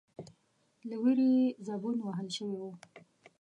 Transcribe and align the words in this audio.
،له 0.89 0.95
وېرې 1.01 1.27
يې 1.37 1.45
زبون 1.67 1.97
وهل 2.01 2.27
شوی 2.35 2.57
و، 2.61 2.65